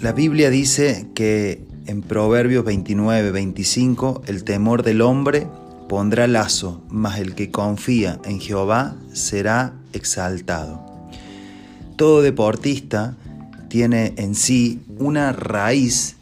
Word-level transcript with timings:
La 0.00 0.12
Biblia 0.12 0.48
dice 0.48 1.08
que 1.14 1.62
en 1.84 2.00
Proverbios 2.00 2.64
29, 2.64 3.32
25, 3.32 4.22
el 4.26 4.44
temor 4.44 4.82
del 4.82 5.02
hombre 5.02 5.46
pondrá 5.90 6.26
lazo, 6.26 6.82
mas 6.88 7.18
el 7.18 7.34
que 7.34 7.50
confía 7.50 8.18
en 8.24 8.40
Jehová 8.40 8.96
será 9.12 9.74
exaltado. 9.92 10.82
Todo 11.96 12.22
deportista 12.22 13.14
tiene 13.68 14.14
en 14.16 14.34
sí 14.34 14.80
una 14.98 15.32
raíz 15.32 16.16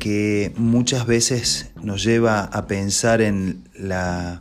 que 0.00 0.52
muchas 0.56 1.06
veces 1.06 1.70
nos 1.80 2.02
lleva 2.02 2.42
a 2.42 2.66
pensar 2.66 3.20
en 3.20 3.62
la 3.78 4.40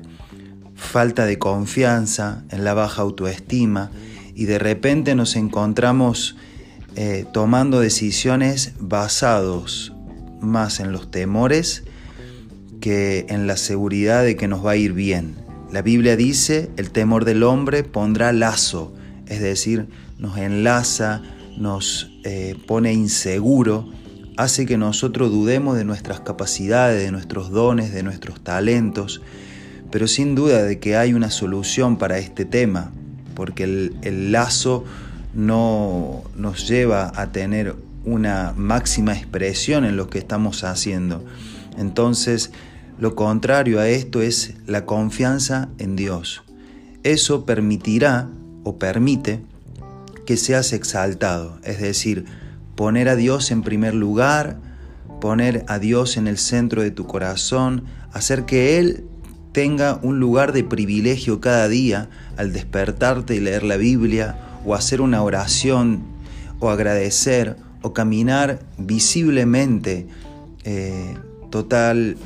falta 0.74 1.28
de 1.28 1.38
confianza, 1.38 2.44
en 2.50 2.64
la 2.64 2.74
baja 2.74 3.04
autoestima 3.04 3.92
y 4.34 4.46
de 4.46 4.58
repente 4.58 5.14
nos 5.14 5.36
encontramos 5.36 6.36
eh, 7.02 7.24
tomando 7.32 7.80
decisiones 7.80 8.74
basados 8.78 9.94
más 10.42 10.82
en 10.82 10.92
los 10.92 11.10
temores 11.10 11.86
que 12.82 13.26
en 13.30 13.48
la 13.48 13.56
seguridad 13.56 14.22
de 14.26 14.36
que 14.36 14.50
nos 14.50 14.66
va 14.66 14.72
a 14.72 14.76
ir 14.76 14.92
bien. 14.92 15.36
La 15.72 15.82
Biblia 15.82 16.18
dice, 16.18 16.70
el 16.76 16.92
temor 16.92 17.24
del 17.24 17.44
hombre 17.44 17.86
pondrá 17.86 18.34
lazo, 18.34 18.94
es 19.28 19.40
decir, 19.40 19.88
nos 20.18 20.38
enlaza, 20.38 21.22
nos 21.58 22.12
eh, 22.26 22.58
pone 22.68 22.92
inseguro, 22.92 23.90
hace 24.36 24.66
que 24.66 24.78
nosotros 24.78 25.32
dudemos 25.32 25.78
de 25.78 25.86
nuestras 25.86 26.20
capacidades, 26.20 27.02
de 27.02 27.14
nuestros 27.14 27.50
dones, 27.50 27.94
de 27.94 28.04
nuestros 28.04 28.44
talentos, 28.44 29.22
pero 29.90 30.06
sin 30.06 30.36
duda 30.36 30.64
de 30.64 30.80
que 30.80 30.98
hay 30.98 31.14
una 31.14 31.32
solución 31.32 31.98
para 31.98 32.18
este 32.18 32.44
tema, 32.44 32.92
porque 33.36 33.64
el, 33.64 33.96
el 34.02 34.34
lazo 34.34 34.84
no 35.34 36.24
nos 36.36 36.68
lleva 36.68 37.12
a 37.16 37.32
tener 37.32 37.76
una 38.06 38.54
máxima 38.56 39.14
expresión 39.14 39.86
en 39.86 39.98
lo 39.98 40.10
que 40.10 40.20
estamos 40.20 40.64
haciendo. 40.64 41.24
Entonces, 41.78 42.52
lo 43.00 43.16
contrario 43.16 43.80
a 43.80 43.88
esto 43.88 44.22
es 44.22 44.56
la 44.66 44.86
confianza 44.86 45.70
en 45.78 45.96
Dios. 45.96 46.44
Eso 47.04 47.46
permitirá 47.46 48.30
o 48.64 48.78
permite 48.78 49.42
que 50.26 50.38
seas 50.38 50.74
exaltado, 50.74 51.60
es 51.64 51.80
decir, 51.80 52.26
poner 52.76 53.10
a 53.10 53.16
Dios 53.16 53.52
en 53.52 53.64
primer 53.64 53.94
lugar, 53.94 54.58
poner 55.22 55.64
a 55.68 55.80
Dios 55.80 56.18
en 56.18 56.28
el 56.28 56.38
centro 56.38 56.82
de 56.82 56.92
tu 56.92 57.08
corazón, 57.08 57.86
hacer 58.14 58.46
que 58.46 58.80
Él 58.80 59.06
tenga 59.54 60.00
un 60.04 60.20
lugar 60.20 60.52
de 60.54 60.64
privilegio 60.64 61.42
cada 61.42 61.68
día 61.68 62.10
al 62.38 62.54
despertarte 62.54 63.36
y 63.36 63.40
leer 63.40 63.64
la 63.64 63.78
Biblia 63.78 64.49
o 64.66 64.76
hacer 64.76 65.02
una 65.02 65.22
oración 65.24 66.04
o 66.60 66.70
agradecer 66.70 67.56
o 67.82 67.94
caminar 67.94 68.60
visiblemente 68.78 70.08
eh, 70.64 71.16
total 71.50 72.18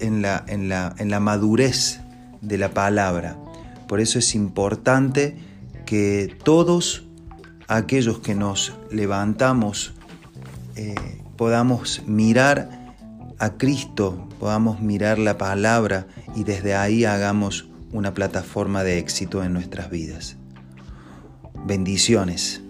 en 0.00 0.22
la, 0.22 0.44
en, 0.48 0.68
la, 0.68 0.94
en 0.98 1.10
la 1.10 1.20
madurez 1.20 2.00
de 2.40 2.58
la 2.58 2.70
palabra. 2.70 3.36
Por 3.88 4.00
eso 4.00 4.18
es 4.18 4.34
importante 4.34 5.36
que 5.86 6.36
todos 6.42 7.04
aquellos 7.68 8.18
que 8.18 8.34
nos 8.34 8.74
levantamos 8.90 9.94
eh, 10.76 10.94
podamos 11.36 12.02
mirar 12.06 12.94
a 13.38 13.50
Cristo, 13.56 14.28
podamos 14.40 14.80
mirar 14.80 15.18
la 15.18 15.38
palabra 15.38 16.06
y 16.34 16.44
desde 16.44 16.74
ahí 16.74 17.04
hagamos 17.04 17.68
una 17.92 18.14
plataforma 18.14 18.82
de 18.82 18.98
éxito 18.98 19.44
en 19.44 19.52
nuestras 19.52 19.90
vidas. 19.90 20.36
Bendiciones. 21.64 22.63